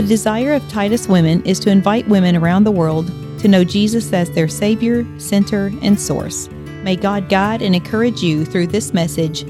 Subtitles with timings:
[0.00, 3.08] The desire of Titus Women is to invite women around the world
[3.40, 6.48] to know Jesus as their Savior, Center, and Source.
[6.82, 9.44] May God guide and encourage you through this message.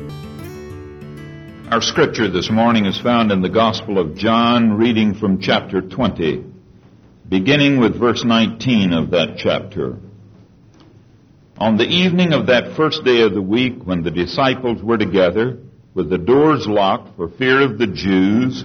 [1.70, 6.44] Our scripture this morning is found in the Gospel of John, reading from chapter 20,
[7.28, 9.98] beginning with verse 19 of that chapter.
[11.58, 15.58] On the evening of that first day of the week, when the disciples were together,
[15.94, 18.64] with the doors locked for fear of the Jews,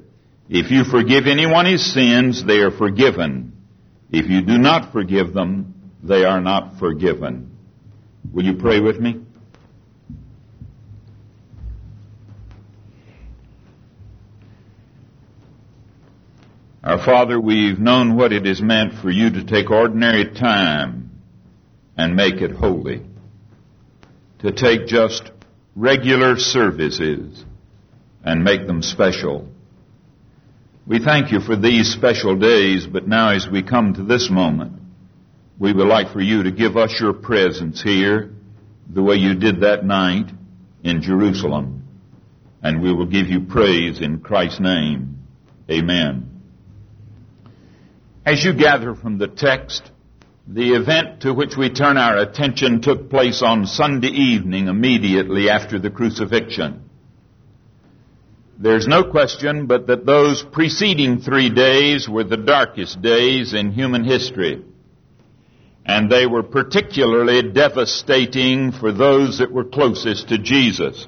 [0.53, 3.53] If you forgive anyone his sins, they are forgiven.
[4.11, 7.55] If you do not forgive them, they are not forgiven.
[8.33, 9.21] Will you pray with me?
[16.83, 21.11] Our Father, we've known what it is meant for you to take ordinary time
[21.95, 23.05] and make it holy.
[24.39, 25.31] To take just
[25.77, 27.45] regular services
[28.25, 29.47] and make them special.
[30.91, 34.73] We thank you for these special days, but now as we come to this moment,
[35.57, 38.31] we would like for you to give us your presence here
[38.89, 40.29] the way you did that night
[40.83, 41.87] in Jerusalem.
[42.61, 45.19] And we will give you praise in Christ's name.
[45.69, 46.41] Amen.
[48.25, 49.89] As you gather from the text,
[50.45, 55.79] the event to which we turn our attention took place on Sunday evening immediately after
[55.79, 56.89] the crucifixion.
[58.61, 64.03] There's no question but that those preceding three days were the darkest days in human
[64.03, 64.63] history.
[65.83, 71.07] And they were particularly devastating for those that were closest to Jesus.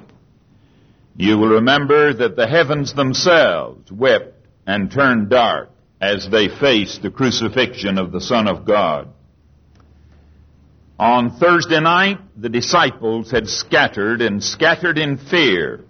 [1.16, 4.34] You will remember that the heavens themselves wept
[4.66, 9.10] and turned dark as they faced the crucifixion of the Son of God.
[10.98, 15.84] On Thursday night, the disciples had scattered and scattered in fear.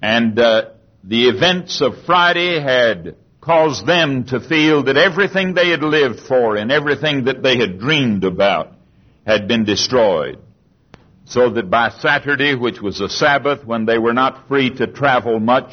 [0.00, 0.70] And uh,
[1.06, 6.56] the events of Friday had caused them to feel that everything they had lived for
[6.56, 8.72] and everything that they had dreamed about
[9.26, 10.38] had been destroyed.
[11.26, 15.38] So that by Saturday, which was a Sabbath, when they were not free to travel
[15.40, 15.72] much,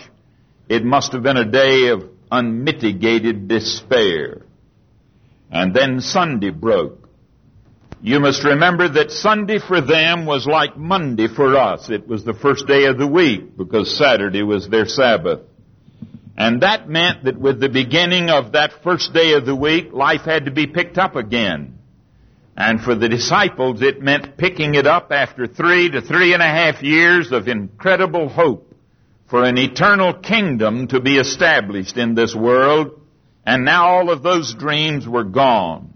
[0.68, 4.42] it must have been a day of unmitigated despair.
[5.50, 7.01] And then Sunday broke.
[8.04, 11.88] You must remember that Sunday for them was like Monday for us.
[11.92, 15.42] It was the first day of the week because Saturday was their Sabbath.
[16.36, 20.22] And that meant that with the beginning of that first day of the week, life
[20.22, 21.78] had to be picked up again.
[22.58, 26.48] And for the disciples, it meant picking it up after three to three and a
[26.48, 28.74] half years of incredible hope
[29.30, 33.00] for an eternal kingdom to be established in this world.
[33.46, 35.94] And now all of those dreams were gone.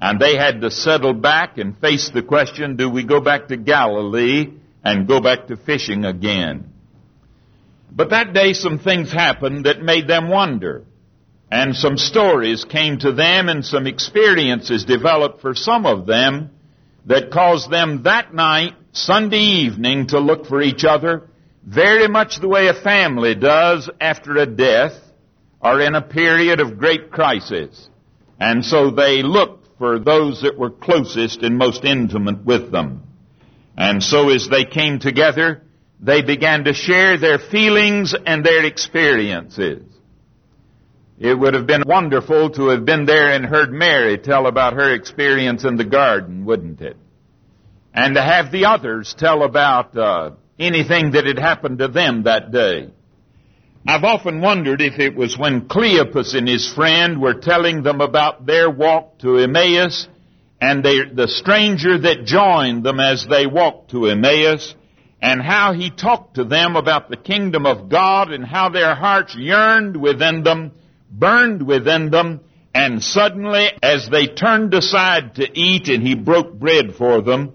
[0.00, 3.56] And they had to settle back and face the question, do we go back to
[3.56, 6.72] Galilee and go back to fishing again?
[7.90, 10.84] But that day some things happened that made them wonder.
[11.50, 16.50] And some stories came to them and some experiences developed for some of them
[17.06, 21.28] that caused them that night, Sunday evening, to look for each other
[21.64, 24.92] very much the way a family does after a death
[25.60, 27.88] or in a period of great crisis.
[28.38, 33.02] And so they looked for those that were closest and most intimate with them.
[33.76, 35.62] And so as they came together,
[36.00, 39.82] they began to share their feelings and their experiences.
[41.18, 44.92] It would have been wonderful to have been there and heard Mary tell about her
[44.92, 46.96] experience in the garden, wouldn't it?
[47.92, 52.50] And to have the others tell about uh, anything that had happened to them that
[52.50, 52.90] day.
[53.86, 58.46] I've often wondered if it was when Cleopas and his friend were telling them about
[58.46, 60.08] their walk to Emmaus
[60.58, 64.74] and they, the stranger that joined them as they walked to Emmaus
[65.20, 69.34] and how he talked to them about the kingdom of God and how their hearts
[69.34, 70.72] yearned within them,
[71.10, 72.40] burned within them,
[72.74, 77.52] and suddenly as they turned aside to eat and he broke bread for them,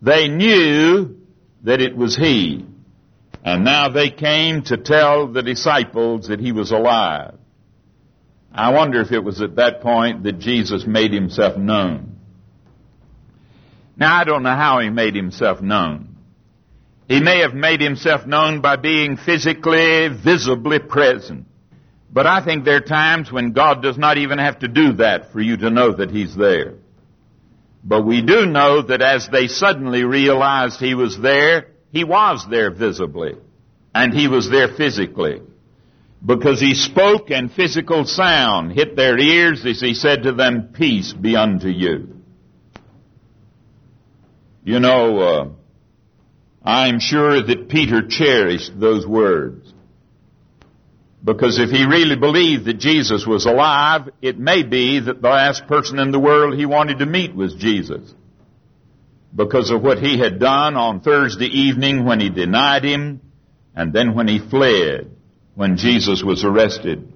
[0.00, 1.16] they knew
[1.64, 2.64] that it was he.
[3.46, 7.36] And now they came to tell the disciples that he was alive.
[8.52, 12.18] I wonder if it was at that point that Jesus made himself known.
[13.96, 16.16] Now I don't know how he made himself known.
[17.06, 21.46] He may have made himself known by being physically, visibly present.
[22.12, 25.30] But I think there are times when God does not even have to do that
[25.30, 26.74] for you to know that He's there.
[27.84, 32.70] But we do know that as they suddenly realized He was there, He was there
[32.70, 33.36] visibly.
[33.94, 35.40] And He was there physically.
[36.24, 41.14] Because He spoke and physical sound hit their ears as He said to them, Peace
[41.14, 42.20] be unto you.
[44.62, 45.48] You know, uh,
[46.62, 49.72] I'm sure that Peter cherished those words.
[51.24, 55.66] Because if he really believed that Jesus was alive, it may be that the last
[55.66, 58.12] person in the world he wanted to meet was Jesus.
[59.36, 63.20] Because of what he had done on Thursday evening when he denied him,
[63.74, 65.10] and then when he fled,
[65.54, 67.12] when Jesus was arrested.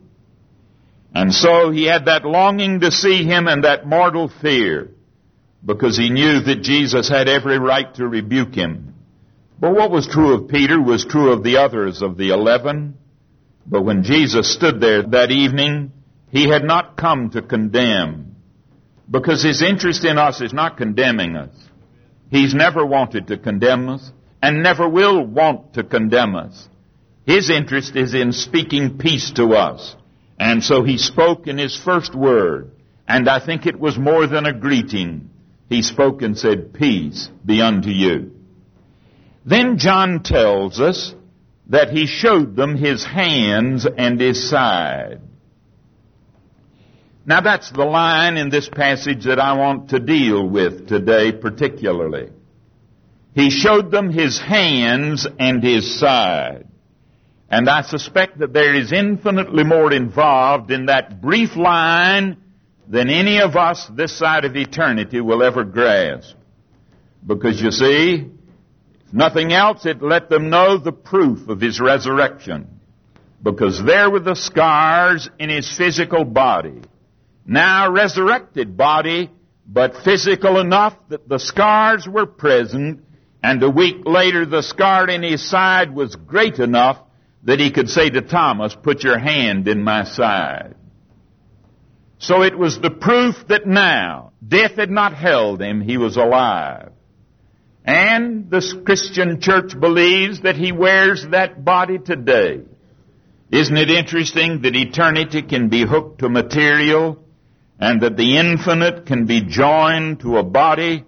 [1.14, 4.90] And so he had that longing to see him and that mortal fear
[5.64, 8.94] because he knew that Jesus had every right to rebuke him.
[9.58, 12.96] But what was true of Peter was true of the others of the eleven.
[13.66, 15.93] But when Jesus stood there that evening,
[16.31, 18.37] he had not come to condemn.
[19.11, 21.55] Because his interest in us is not condemning us.
[22.30, 24.10] He's never wanted to condemn us
[24.42, 26.68] and never will want to condemn us.
[27.26, 29.94] His interest is in speaking peace to us.
[30.38, 32.70] And so he spoke in his first word.
[33.06, 35.30] And I think it was more than a greeting
[35.70, 38.32] he spoke and said, Peace be unto you.
[39.46, 41.14] Then John tells us
[41.68, 45.20] that he showed them his hands and his side.
[47.30, 52.28] Now that's the line in this passage that I want to deal with today particularly.
[53.36, 56.66] He showed them his hands and his side.
[57.48, 62.36] And I suspect that there is infinitely more involved in that brief line
[62.88, 66.34] than any of us this side of eternity will ever grasp.
[67.24, 68.28] Because you see,
[69.06, 72.80] if nothing else, it let them know the proof of his resurrection.
[73.40, 76.80] Because there were the scars in his physical body.
[77.50, 79.29] Now resurrected body,
[79.67, 83.05] but physical enough that the scars were present,
[83.43, 86.99] and a week later the scar in his side was great enough
[87.43, 90.76] that he could say to Thomas, put your hand in my side.
[92.19, 96.93] So it was the proof that now death had not held him, he was alive.
[97.85, 102.61] And the Christian church believes that he wears that body today.
[103.50, 107.25] Isn't it interesting that eternity can be hooked to material
[107.80, 111.04] and that the infinite can be joined to a body?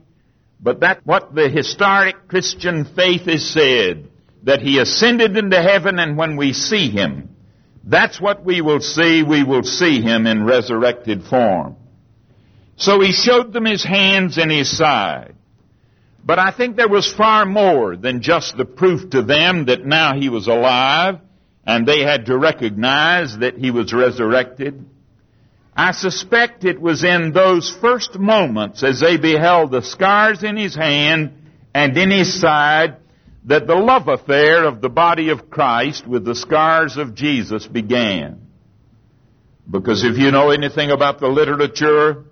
[0.61, 4.09] But that's what the historic Christian faith has said,
[4.45, 7.37] that he ascended into heaven and when we see him,
[7.85, 9.23] that's what we will see.
[9.23, 11.77] We will see him in resurrected form.
[12.77, 15.35] So he showed them his hands and his side.
[16.25, 20.15] But I think there was far more than just the proof to them that now
[20.19, 21.19] he was alive
[21.67, 24.85] and they had to recognize that he was resurrected.
[25.75, 30.75] I suspect it was in those first moments as they beheld the scars in his
[30.75, 31.33] hand
[31.75, 32.97] and in his side
[33.45, 38.47] that the love affair of the body of Christ with the scars of Jesus began.
[39.69, 42.25] Because if you know anything about the literature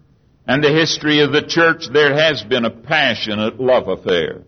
[0.46, 4.42] and the history of the church, there has been a passionate love affair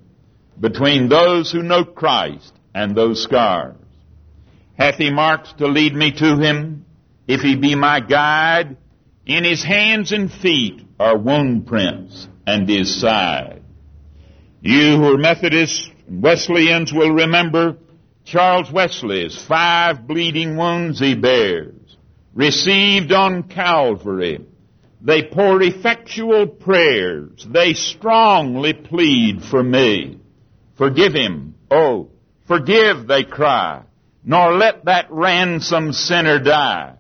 [0.61, 3.77] between those who know Christ and those scars.
[4.77, 6.85] Hath he marks to lead me to him?
[7.27, 8.77] If he be my guide,
[9.27, 13.63] in his hands and feet are wound prints and his side.
[14.61, 17.79] You who are Methodists Wesleyans will remember
[18.25, 21.97] Charles Wesley's five bleeding wounds he bears,
[22.35, 24.45] received on Calvary.
[25.01, 27.45] They pour effectual prayers.
[27.49, 30.21] They strongly plead for me.
[30.77, 31.57] Forgive him.
[31.71, 32.11] Oh,
[32.47, 33.83] forgive, they cry.
[34.25, 36.95] Nor let that ransom sinner die.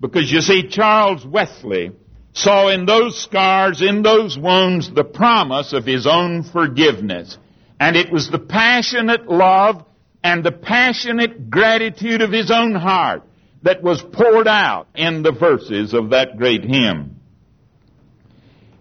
[0.00, 1.92] Because you see, Charles Wesley
[2.32, 7.38] saw in those scars, in those wounds, the promise of his own forgiveness.
[7.80, 9.84] And it was the passionate love
[10.22, 13.22] and the passionate gratitude of his own heart
[13.62, 17.20] that was poured out in the verses of that great hymn.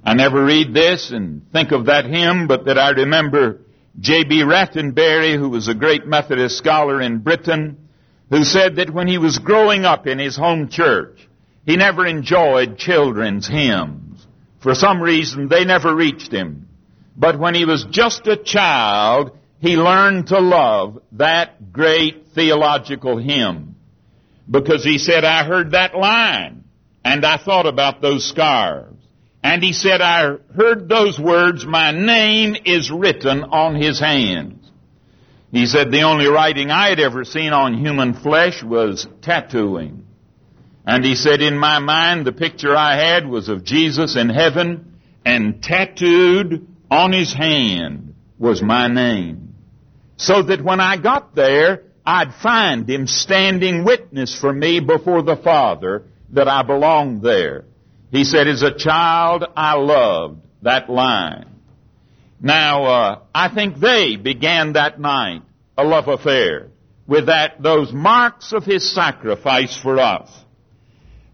[0.04, 3.62] I never read this and think of that hymn, but that I remember
[4.00, 4.44] J.B.
[4.44, 7.85] Rattenbury, who was a great Methodist scholar in Britain,
[8.30, 11.28] who said that when he was growing up in his home church,
[11.66, 14.26] he never enjoyed children's hymns.
[14.60, 16.68] For some reason, they never reached him.
[17.16, 23.76] But when he was just a child, he learned to love that great theological hymn.
[24.50, 26.66] Because he said, I heard that line,
[27.04, 28.94] and I thought about those scars.
[29.44, 34.65] And he said, I heard those words, my name is written on his hands.
[35.56, 40.06] He said the only writing I had ever seen on human flesh was tattooing.
[40.86, 45.00] And he said, in my mind, the picture I had was of Jesus in heaven,
[45.24, 49.56] and tattooed on his hand was my name.
[50.18, 55.38] So that when I got there, I'd find him standing witness for me before the
[55.38, 57.64] Father that I belonged there.
[58.12, 61.55] He said, as a child, I loved that line.
[62.42, 65.42] Now, uh, I think they began that night
[65.78, 66.68] a love affair
[67.08, 70.30] with that, those marks of his sacrifice for us.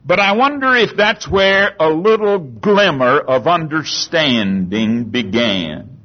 [0.03, 5.99] But I wonder if that's where a little glimmer of understanding began.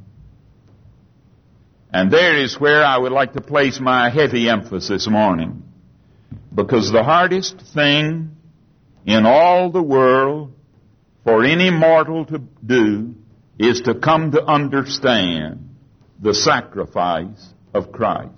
[1.93, 5.63] And there is where I would like to place my heavy emphasis morning.
[6.55, 8.37] Because the hardest thing
[9.07, 10.53] in all the world
[11.25, 13.15] for any mortal to do
[13.59, 15.77] is to come to understand
[16.21, 18.33] the sacrifice of Christ.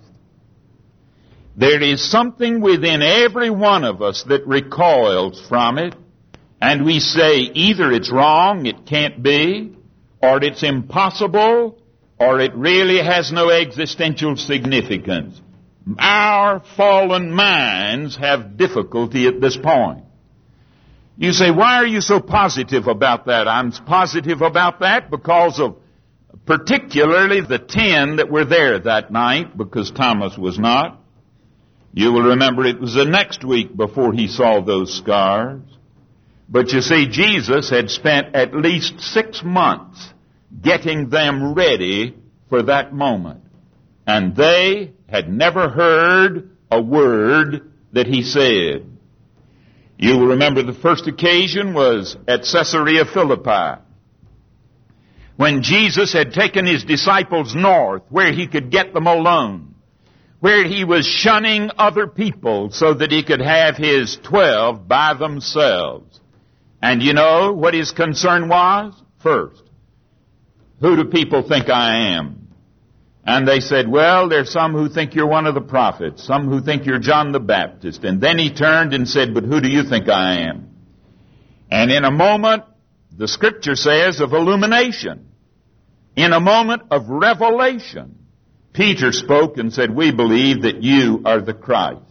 [1.55, 5.93] There is something within every one of us that recoils from it,
[6.61, 9.75] and we say either it's wrong, it can't be,
[10.21, 11.81] or it's impossible,
[12.17, 15.39] or it really has no existential significance.
[15.97, 20.03] Our fallen minds have difficulty at this point.
[21.19, 23.45] You say, why are you so positive about that?
[23.45, 25.75] I'm positive about that because of
[26.45, 30.97] particularly the ten that were there that night because Thomas was not.
[31.93, 35.61] You will remember it was the next week before he saw those scars.
[36.47, 40.13] But you see, Jesus had spent at least six months
[40.61, 42.15] getting them ready
[42.47, 43.43] for that moment.
[44.07, 48.85] And they had never heard a word that he said.
[49.99, 53.81] You will remember the first occasion was at Caesarea Philippi.
[55.35, 59.69] When Jesus had taken his disciples north where he could get them alone
[60.39, 66.19] where he was shunning other people so that he could have his twelve by themselves.
[66.81, 68.93] And you know what his concern was?
[69.21, 69.61] First,
[70.79, 72.38] who do people think I am?
[73.31, 76.61] And they said, well, there's some who think you're one of the prophets, some who
[76.61, 78.03] think you're John the Baptist.
[78.03, 80.71] And then he turned and said, but who do you think I am?
[81.69, 82.63] And in a moment,
[83.15, 85.27] the scripture says of illumination,
[86.15, 88.17] in a moment of revelation,
[88.73, 92.01] Peter spoke and said, We believe that you are the Christ.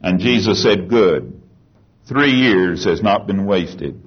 [0.00, 1.42] And Jesus said, Good.
[2.06, 4.00] Three years has not been wasted.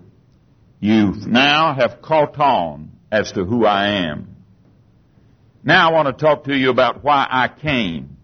[0.79, 4.34] You now have caught on as to who I am.
[5.65, 8.15] Now I want to talk to you about why I came.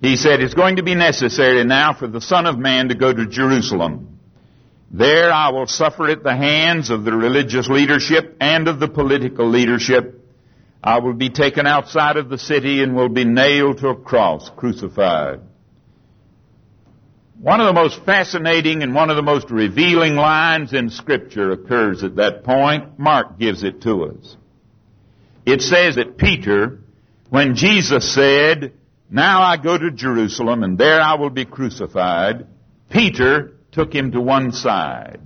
[0.00, 3.12] He said, It's going to be necessary now for the Son of Man to go
[3.12, 4.18] to Jerusalem.
[4.90, 9.48] There I will suffer at the hands of the religious leadership and of the political
[9.48, 10.18] leadership
[10.82, 14.48] I will be taken outside of the city and will be nailed to a cross,
[14.56, 15.40] crucified.
[17.40, 22.02] One of the most fascinating and one of the most revealing lines in scripture occurs
[22.02, 22.98] at that point.
[22.98, 24.36] Mark gives it to us.
[25.48, 26.80] It says that Peter,
[27.30, 28.74] when Jesus said,
[29.08, 32.46] now I go to Jerusalem and there I will be crucified,
[32.90, 35.22] Peter took him to one side.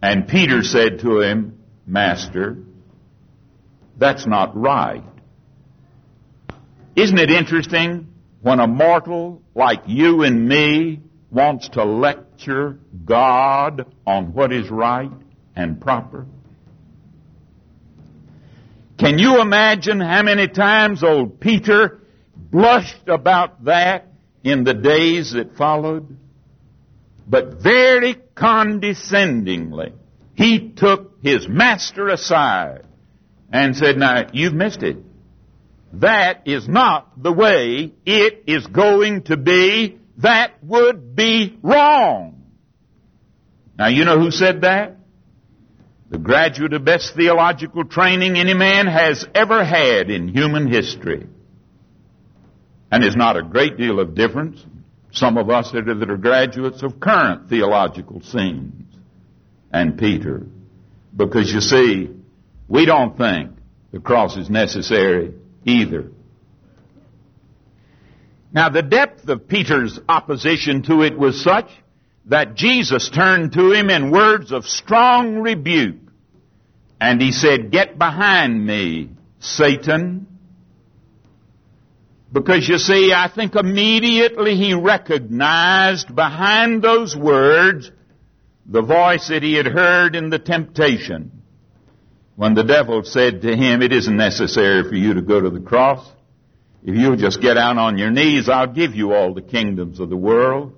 [0.00, 2.56] And Peter said to him, Master,
[3.98, 5.04] that's not right.
[6.96, 14.32] Isn't it interesting when a mortal like you and me wants to lecture God on
[14.32, 15.12] what is right
[15.54, 16.24] and proper?
[18.98, 22.00] Can you imagine how many times old Peter
[22.34, 24.08] blushed about that
[24.42, 26.16] in the days that followed?
[27.26, 29.92] But very condescendingly,
[30.34, 32.86] he took his master aside
[33.52, 34.96] and said, now, you've missed it.
[35.94, 39.98] That is not the way it is going to be.
[40.18, 42.42] That would be wrong.
[43.78, 44.97] Now, you know who said that?
[46.10, 51.26] The graduate of best theological training any man has ever had in human history.
[52.90, 54.64] And there's not a great deal of difference.
[55.12, 58.84] Some of us that are, that are graduates of current theological scenes
[59.70, 60.46] and Peter.
[61.14, 62.10] Because you see,
[62.68, 63.52] we don't think
[63.92, 65.34] the cross is necessary
[65.64, 66.10] either.
[68.52, 71.68] Now the depth of Peter's opposition to it was such
[72.28, 75.96] that Jesus turned to him in words of strong rebuke.
[77.00, 80.26] And he said, get behind me, Satan.
[82.32, 87.90] Because you see, I think immediately he recognized behind those words
[88.66, 91.38] the voice that he had heard in the temptation
[92.38, 95.60] when the devil said to him, it isn't necessary for you to go to the
[95.60, 96.08] cross.
[96.84, 100.08] If you'll just get down on your knees, I'll give you all the kingdoms of
[100.08, 100.77] the world.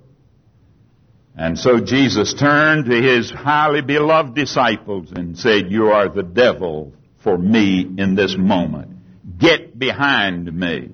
[1.35, 6.93] And so Jesus turned to his highly beloved disciples and said, You are the devil
[7.23, 8.91] for me in this moment.
[9.37, 10.89] Get behind me.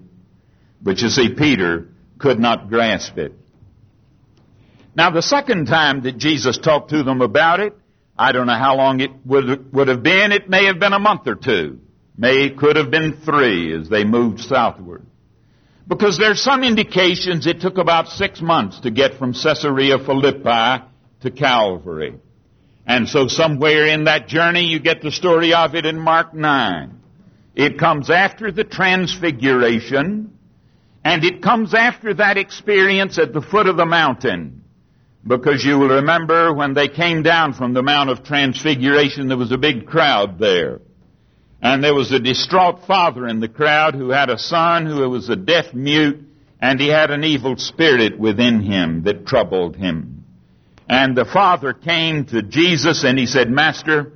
[0.81, 1.89] But you see, Peter
[2.19, 3.33] could not grasp it.
[4.95, 7.73] Now the second time that Jesus talked to them about it,
[8.17, 10.31] I don't know how long it would, would have been.
[10.31, 11.79] It may have been a month or two.
[12.17, 15.05] May, could have been three as they moved southward.
[15.87, 20.85] Because there's some indications it took about six months to get from Caesarea Philippi
[21.21, 22.19] to Calvary.
[22.85, 27.01] And so somewhere in that journey you get the story of it in Mark 9.
[27.55, 30.37] It comes after the transfiguration,
[31.03, 34.63] and it comes after that experience at the foot of the mountain.
[35.25, 39.51] Because you will remember when they came down from the Mount of Transfiguration, there was
[39.51, 40.81] a big crowd there.
[41.61, 45.29] And there was a distraught father in the crowd who had a son who was
[45.29, 46.19] a deaf mute,
[46.61, 50.23] and he had an evil spirit within him that troubled him.
[50.89, 54.13] And the father came to Jesus and he said, Master,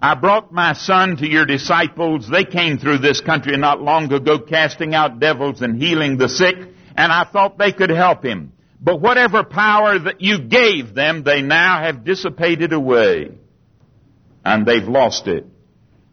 [0.00, 2.28] I brought my son to your disciples.
[2.28, 6.56] They came through this country not long ago casting out devils and healing the sick,
[6.56, 8.52] and I thought they could help him.
[8.80, 13.32] But whatever power that you gave them, they now have dissipated away.
[14.42, 15.46] And they've lost it.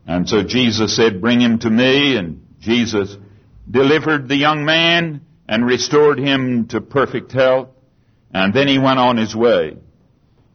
[0.07, 3.15] And so Jesus said, bring him to me, and Jesus
[3.69, 7.69] delivered the young man and restored him to perfect health.
[8.33, 9.77] And then he went on his way.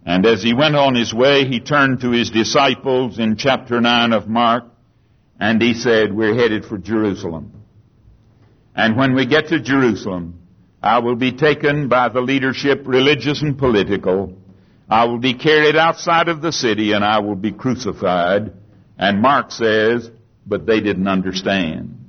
[0.05, 4.13] And as he went on his way, he turned to his disciples in chapter 9
[4.13, 4.65] of Mark,
[5.39, 7.53] and he said, we're headed for Jerusalem.
[8.75, 10.41] And when we get to Jerusalem,
[10.83, 14.37] I will be taken by the leadership, religious and political.
[14.89, 18.53] I will be carried outside of the city and I will be crucified.
[19.03, 20.09] And Mark says,
[20.47, 22.09] but they didn't understand.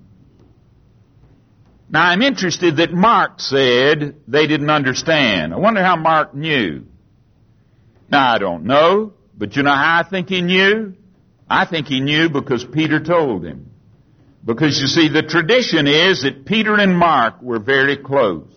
[1.90, 5.56] Now I'm interested that Mark said they didn't understand.
[5.56, 6.84] I wonder how Mark knew.
[8.12, 10.94] Now I don't know, but you know how I think he knew?
[11.50, 13.72] I think he knew because Peter told him.
[14.46, 18.54] Because you see, the tradition is that Peter and Mark were very close.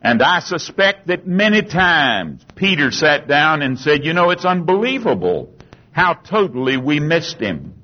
[0.00, 5.57] And I suspect that many times Peter sat down and said, you know, it's unbelievable
[5.98, 7.74] how totally we missed him.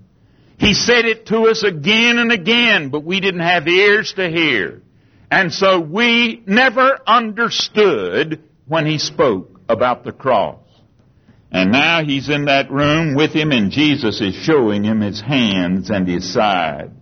[0.59, 4.83] He said it to us again and again, but we didn't have ears to hear.
[5.31, 10.61] And so we never understood when he spoke about the cross.
[11.50, 15.90] And now he's in that room with him and Jesus is showing him his hands
[15.90, 16.92] and his side.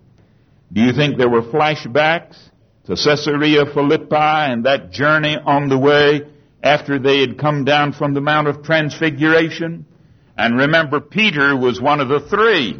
[0.71, 2.37] Do you think there were flashbacks?
[2.85, 6.21] to Caesarea Philippi and that journey on the way
[6.61, 9.85] after they had come down from the Mount of Transfiguration.
[10.37, 12.79] And remember, Peter was one of the three,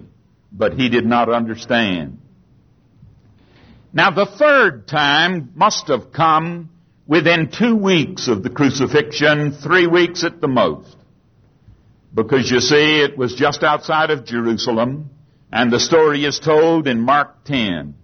[0.52, 2.20] but he did not understand.
[3.92, 6.70] Now the third time must have come
[7.06, 10.96] within two weeks of the crucifixion, three weeks at the most.
[12.14, 15.10] Because you see, it was just outside of Jerusalem,
[15.52, 17.96] and the story is told in Mark 10.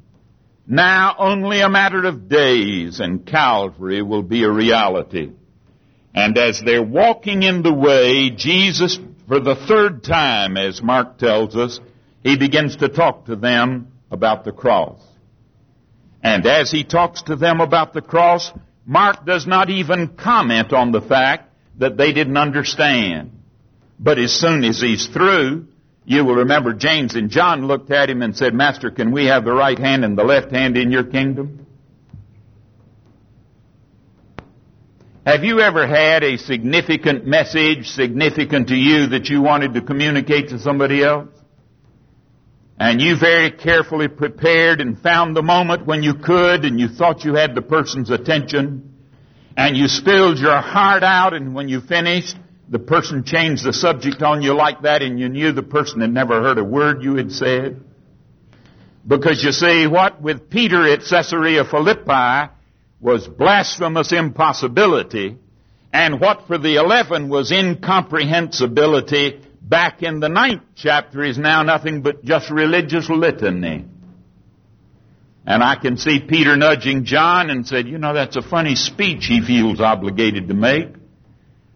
[0.68, 5.32] Now only a matter of days and Calvary will be a reality.
[6.14, 11.56] And as they're walking in the way, Jesus, for the third time, as Mark tells
[11.56, 11.80] us,
[12.24, 15.00] he begins to talk to them about the cross.
[16.24, 18.52] And as he talks to them about the cross,
[18.88, 23.44] Mark does not even comment on the fact that they didn't understand.
[24.00, 25.68] But as soon as he's through,
[26.06, 29.46] you will remember James and John looked at him and said, Master, can we have
[29.46, 31.68] the right hand and the left hand in your kingdom?
[35.25, 40.49] Have you ever had a significant message, significant to you, that you wanted to communicate
[40.49, 41.27] to somebody else?
[42.79, 47.25] And you very carefully prepared and found the moment when you could and you thought
[47.25, 48.93] you had the person's attention
[49.58, 52.38] and you spilled your heart out and when you finished,
[52.69, 56.13] the person changed the subject on you like that and you knew the person had
[56.13, 57.84] never heard a word you had said?
[59.05, 62.53] Because you see, what with Peter at Caesarea Philippi
[63.02, 65.38] was blasphemous impossibility,
[65.94, 72.02] and what for the eleven was incomprehensibility back in the ninth chapter is now nothing
[72.02, 73.86] but just religious litany.
[75.46, 79.26] And I can see Peter nudging John and said, you know, that's a funny speech
[79.26, 80.90] he feels obligated to make.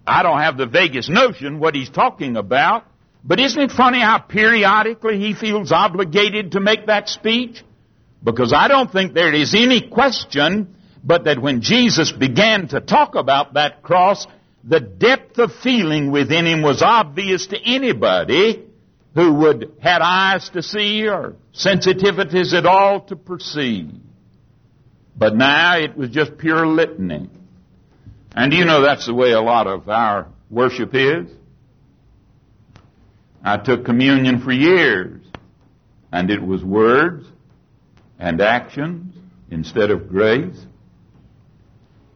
[0.06, 2.86] I don't have the vaguest notion what he's talking about,
[3.24, 7.64] but isn't it funny how periodically he feels obligated to make that speech?
[8.24, 13.16] Because I don't think there is any question but that when Jesus began to talk
[13.16, 14.26] about that cross,
[14.63, 18.66] the depth of feeling within him was obvious to anybody
[19.13, 23.92] who would had eyes to see or sensitivities at all to perceive.
[25.16, 27.30] But now it was just pure litany.
[28.36, 31.30] And you know that's the way a lot of our worship is?
[33.44, 35.22] I took communion for years,
[36.12, 37.28] and it was words
[38.18, 39.16] and actions
[39.52, 40.58] instead of grace.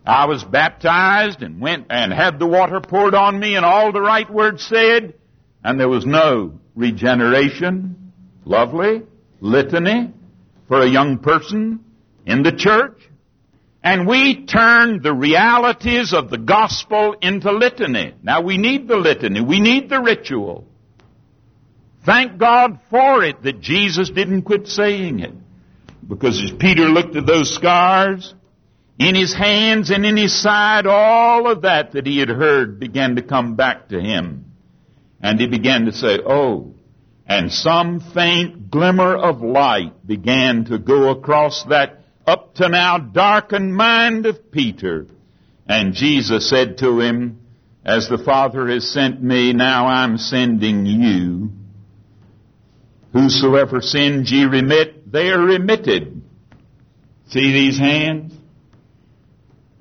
[0.08, 4.02] I was baptized and went and had the water poured on me and all the
[4.02, 5.14] right words said,
[5.64, 8.14] and there was no regeneration.
[8.46, 9.04] Lovely
[9.42, 10.14] litany
[10.70, 11.84] for a young person
[12.26, 13.02] in the church.
[13.84, 18.14] And we turned the realities of the gospel into litany.
[18.24, 19.42] Now we need the litany.
[19.42, 20.66] We need the ritual.
[22.06, 25.34] Thank God for it that Jesus didn't quit saying it.
[26.08, 28.34] Because as Peter looked at those scars,
[29.00, 33.16] in his hands and in his side, all of that that he had heard began
[33.16, 34.46] to come back to him.
[35.22, 36.76] And he began to say, oh,
[37.28, 43.76] and some faint glimmer of light began to go across that up to now darkened
[43.76, 45.08] mind of Peter.
[45.68, 47.42] And Jesus said to him,
[47.86, 51.52] as the Father has sent me, now I'm sending you.
[53.14, 56.22] Whosoever sins ye remit, they are remitted.
[57.30, 58.34] See these hands?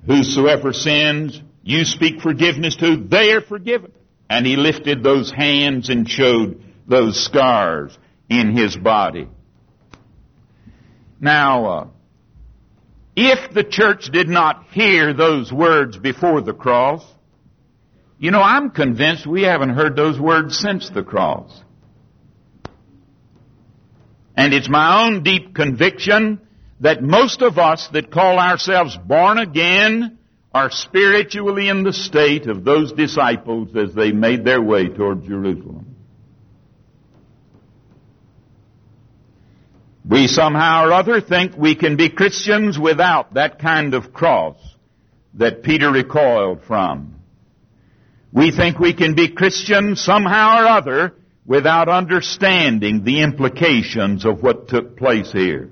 [0.07, 3.93] Whosoever sins you speak forgiveness to, they are forgiven.
[4.31, 7.97] And he lifted those hands and showed those scars
[8.29, 9.29] in his body.
[11.21, 11.89] Now, uh,
[13.17, 17.05] if the church did not hear those words before the cross,
[18.19, 21.63] you know, I'm convinced we haven't heard those words since the cross.
[24.37, 26.46] And it's my own deep conviction
[26.81, 30.19] that most of us that call ourselves born again
[30.53, 35.97] are spiritually in the state of those disciples as they made their way toward Jerusalem.
[40.09, 44.57] We somehow or other think we can be Christians without that kind of cross
[45.35, 47.17] that Peter recoiled from.
[48.33, 54.69] We think we can be Christians somehow or other without understanding the implications of what
[54.69, 55.71] took place here.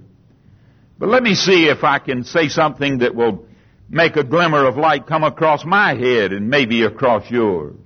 [0.98, 3.46] But let me see if I can say something that will
[3.88, 7.76] make a glimmer of light come across my head and maybe across yours.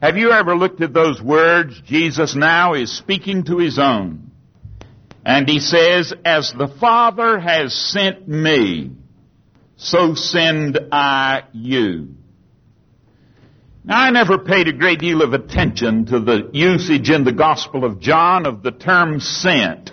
[0.00, 1.80] Have you ever looked at those words?
[1.84, 4.30] Jesus now is speaking to his own.
[5.24, 8.92] And he says, as the Father has sent me,
[9.76, 12.14] so send I you.
[13.84, 17.84] Now, I never paid a great deal of attention to the usage in the Gospel
[17.84, 19.90] of John of the term sent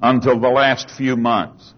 [0.00, 1.72] until the last few months.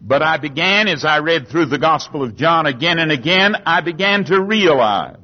[0.00, 3.82] But I began, as I read through the Gospel of John again and again, I
[3.82, 5.18] began to realize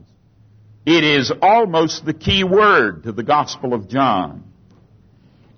[0.85, 4.45] it is almost the key word to the Gospel of John.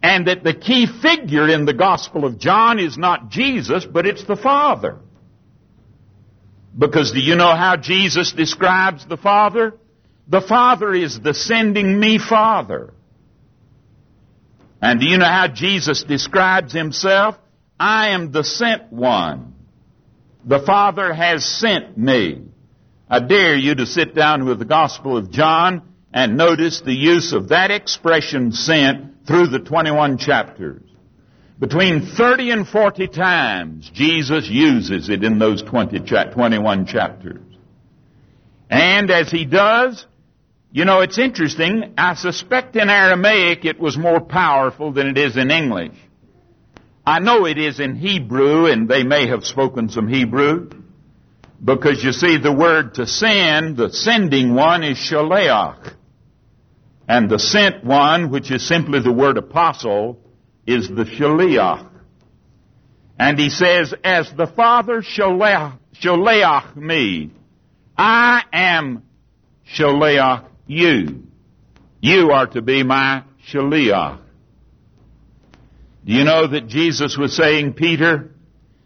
[0.02, 4.24] And that the key figure in the Gospel of John is not Jesus, but it's
[4.24, 4.98] the Father.
[6.78, 9.74] Because do you know how Jesus describes the Father?
[10.28, 12.94] The Father is the sending me Father.
[14.80, 17.36] And do you know how Jesus describes himself?
[17.78, 19.54] I am the sent one.
[20.44, 22.42] The Father has sent me.
[23.10, 27.32] I dare you to sit down with the Gospel of John and notice the use
[27.32, 30.82] of that expression sent through the 21 chapters.
[31.58, 37.42] Between 30 and 40 times, Jesus uses it in those 20 cha- 21 chapters.
[38.70, 40.06] And as he does,
[40.70, 41.94] you know, it's interesting.
[41.96, 45.96] I suspect in Aramaic it was more powerful than it is in English.
[47.06, 50.68] I know it is in Hebrew, and they may have spoken some Hebrew,
[51.64, 55.94] because you see the word to send, the sending one is shaleach.
[57.08, 60.20] And the sent one, which is simply the word apostle,
[60.66, 61.88] is the shaliach.
[63.18, 67.30] And he says, as the Father shaleach me,
[67.96, 69.02] I am
[69.74, 71.24] shaleach you.
[72.00, 74.20] You are to be my shaliach.
[76.04, 78.30] Do you know that Jesus was saying, Peter,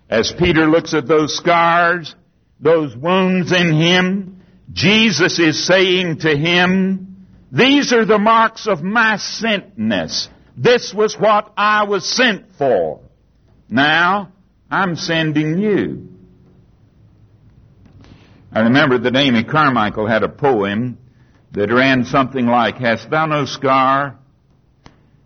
[0.09, 2.15] as Peter looks at those scars,
[2.59, 4.43] those wounds in him,
[4.73, 10.29] Jesus is saying to him, these are the marks of my sentness.
[10.57, 13.01] This was what I was sent for.
[13.69, 14.33] Now,
[14.71, 16.09] I'm sending you.
[18.51, 20.99] I remember that Amy Carmichael had a poem
[21.53, 24.19] that ran something like, Hast thou no scar?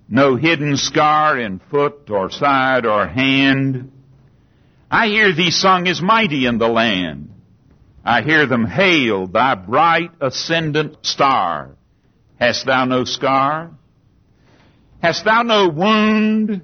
[0.08, 3.92] No hidden scar in foot or side or hand?
[4.90, 7.32] I hear thee sung as mighty in the land.
[8.04, 11.70] I hear them hail thy bright ascendant star.
[12.38, 13.72] Hast thou no scar?
[15.02, 16.62] Hast thou no wound?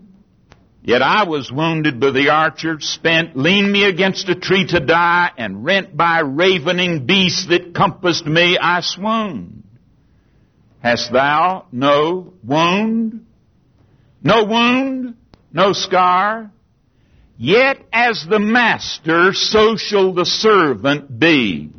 [0.85, 5.31] Yet I was wounded by the archer, spent, leaned me against a tree to die,
[5.39, 9.63] and rent by ravening beasts that compassed me, I swooned.
[10.81, 13.25] Hast thou no wound?
[14.25, 15.15] No wound?
[15.53, 16.51] No scar?
[17.39, 21.71] Yet as the master, so shall the servant be.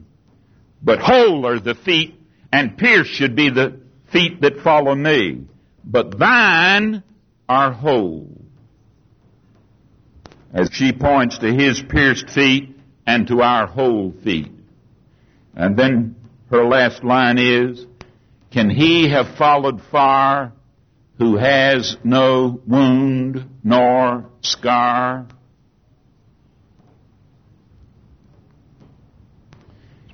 [0.81, 2.15] But whole are the feet,
[2.53, 3.81] and pierced should be the
[4.13, 5.43] feet that follow me.
[5.83, 7.03] But thine
[7.49, 8.42] are whole.
[10.53, 14.51] As she points to his pierced feet and to our whole feet.
[15.55, 16.15] And then
[16.51, 17.85] her last line is,
[18.51, 20.53] Can he have followed far
[21.17, 25.27] who has no wound nor scar?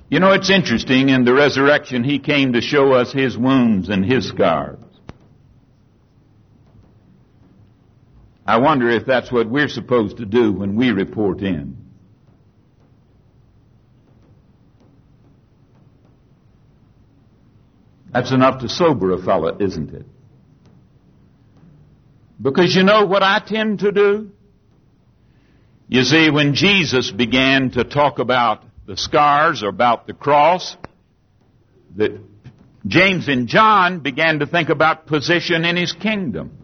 [0.08, 1.08] You know, it's interesting.
[1.08, 4.78] In the resurrection, He came to show us His wounds and His scars.
[8.50, 11.76] I wonder if that's what we're supposed to do when we report in.
[18.12, 20.04] That's enough to sober a fellow, isn't it?
[22.42, 24.32] Because you know what I tend to do?
[25.86, 30.76] You see, when Jesus began to talk about the scars or about the cross,
[31.94, 32.18] that
[32.84, 36.59] James and John began to think about position in his kingdom.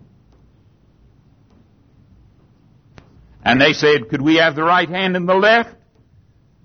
[3.46, 5.72] And they said, could we have the right hand and the left?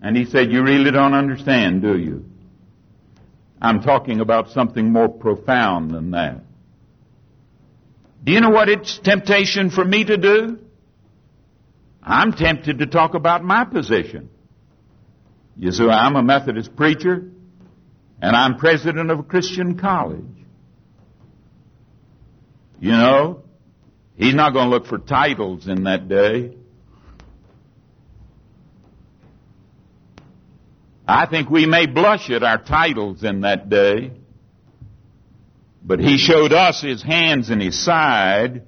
[0.01, 2.25] And he said, you really don't understand, do you?
[3.61, 6.41] I'm talking about something more profound than that.
[8.23, 10.57] Do you know what it's temptation for me to do?
[12.01, 14.31] I'm tempted to talk about my position.
[15.57, 17.29] You see, I'm a Methodist preacher,
[18.23, 20.25] and I'm president of a Christian college.
[22.79, 23.43] You know,
[24.15, 26.55] he's not going to look for titles in that day.
[31.07, 34.11] I think we may blush at our titles in that day,
[35.83, 38.63] but he showed us his hands and his side,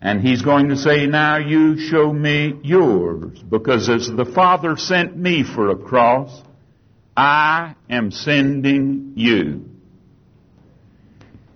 [0.00, 5.16] and he's going to say, now you show me yours, because as the Father sent
[5.16, 6.42] me for a cross,
[7.16, 9.64] I am sending you.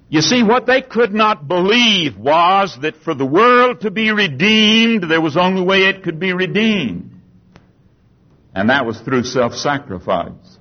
[0.08, 5.04] You see, what they could not believe was that for the world to be redeemed,
[5.08, 7.09] there was only way it could be redeemed.
[8.54, 10.58] And that was through self-sacrifice.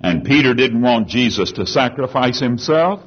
[0.00, 3.00] And Peter didn't want Jesus to sacrifice himself.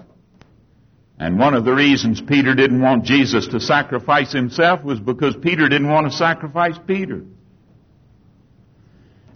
[1.20, 5.68] And one of the reasons Peter didn't want Jesus to sacrifice himself was because Peter
[5.68, 7.24] didn't want to sacrifice Peter.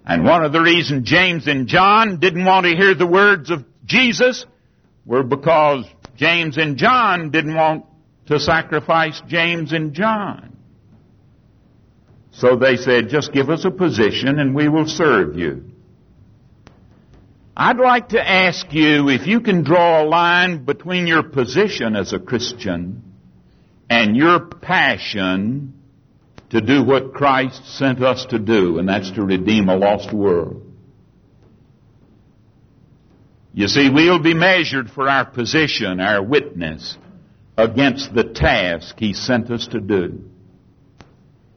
[0.06, 3.66] And one of the reasons James and John didn't want to hear the words of
[3.86, 4.46] Jesus
[5.06, 7.86] were because James and John didn't want
[8.28, 10.58] to sacrifice James and John.
[12.32, 15.66] So they said, just give us a position and we will serve you.
[17.56, 22.14] I'd like to ask you if you can draw a line between your position as
[22.14, 23.04] a Christian
[23.90, 25.74] and your passion
[26.52, 30.66] to do what Christ sent us to do, and that's to redeem a lost world.
[33.54, 36.98] You see, we'll be measured for our position, our witness,
[37.58, 40.31] against the task He sent us to do.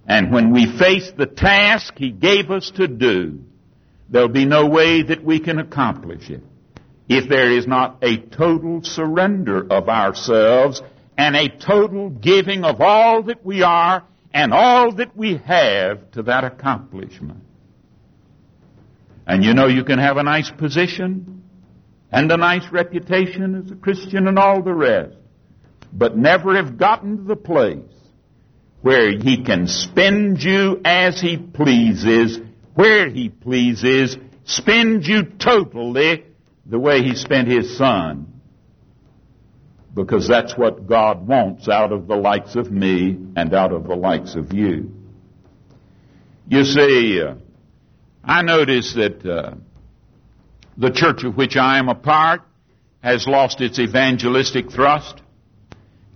[0.06, 3.40] And when we face the task He gave us to do,
[4.08, 6.42] There'll be no way that we can accomplish it
[7.08, 10.80] if there is not a total surrender of ourselves
[11.18, 16.22] and a total giving of all that we are and all that we have to
[16.22, 17.42] that accomplishment.
[19.26, 21.42] And you know you can have a nice position
[22.10, 25.16] and a nice reputation as a Christian and all the rest,
[25.92, 27.93] but never have gotten to the place
[28.84, 32.38] where he can spend you as he pleases
[32.74, 36.24] where he pleases, spend you totally
[36.66, 38.40] the way he spent his son.
[39.94, 43.94] Because that's what God wants out of the likes of me and out of the
[43.94, 44.92] likes of you.
[46.48, 47.36] You see, uh,
[48.24, 49.54] I notice that uh,
[50.76, 52.42] the church of which I am a part
[53.02, 55.22] has lost its evangelistic thrust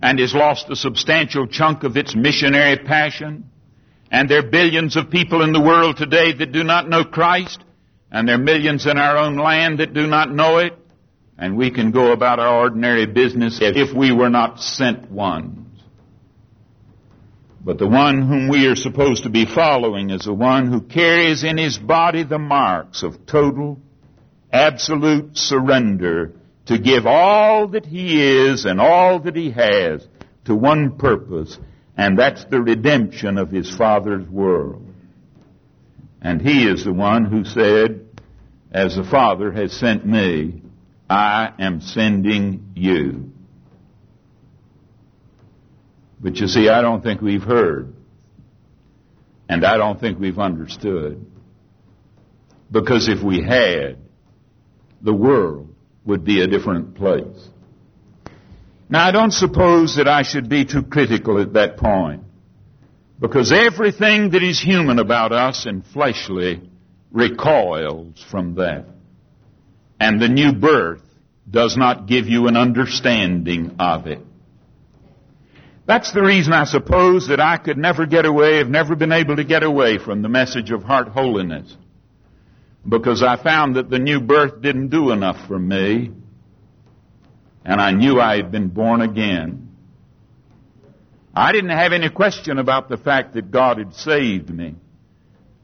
[0.01, 3.49] and has lost a substantial chunk of its missionary passion.
[4.11, 7.63] And there are billions of people in the world today that do not know Christ,
[8.11, 10.73] and there are millions in our own land that do not know it,
[11.37, 15.67] and we can go about our ordinary business if we were not sent ones.
[17.61, 21.43] But the one whom we are supposed to be following is the one who carries
[21.43, 23.79] in his body the marks of total,
[24.51, 26.33] absolute surrender
[26.69, 30.07] to give all that he is and all that he has
[30.45, 31.57] to one purpose,
[31.97, 34.85] And that's the redemption of his Father's world.
[36.21, 38.07] And he is the one who said,
[38.71, 40.61] as the Father has sent me,
[41.09, 43.31] I am sending you.
[46.19, 47.95] But you see, I don't think we've heard.
[49.49, 51.25] And I don't think we've understood.
[52.69, 53.97] Because if we had,
[55.01, 55.68] the world
[56.09, 57.47] would be a different place.
[58.89, 62.23] Now I don't suppose that I should be too critical at that point.
[63.19, 66.67] Because everything that is human about us and fleshly
[67.11, 68.85] recoils from that.
[69.99, 71.01] And the new birth
[71.49, 74.21] does not give you an understanding of it.
[75.85, 79.35] That's the reason I suppose that I could never get away, have never been able
[79.35, 81.75] to get away from the message of heart holiness.
[82.87, 86.11] Because I found that the new birth didn't do enough for me.
[87.65, 89.69] And I knew I had been born again.
[91.35, 94.75] I didn't have any question about the fact that God had saved me.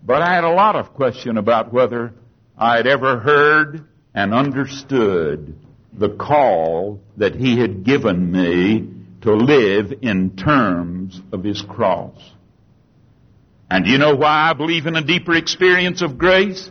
[0.04, 2.14] But I had a lot of question about whether
[2.58, 5.58] I had ever heard and understood
[5.92, 8.88] the call that He had given me
[9.22, 12.22] to live in terms of His cross.
[13.70, 16.70] And you know why I believe in a deeper experience of grace?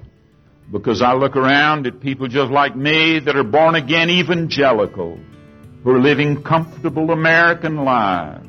[0.70, 5.20] Because I look around at people just like me that are born again evangelicals
[5.82, 8.48] who are living comfortable American lives.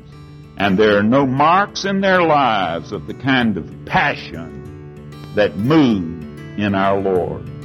[0.56, 6.58] And there are no marks in their lives of the kind of passion that move
[6.58, 7.55] in our Lord.